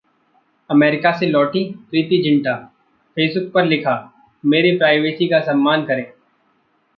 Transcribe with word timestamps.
America 0.69 1.11
से 1.11 1.25
लौटीं 1.25 1.73
Preity 1.73 2.21
Zinta, 2.23 2.55
Facebook 3.17 3.51
पर 3.53 3.65
लिखा- 3.65 4.01
मेरी 4.45 4.77
प्राइवेसी 4.77 5.27
का 5.27 5.39
सम्मान 5.39 5.85
करें 5.85 6.05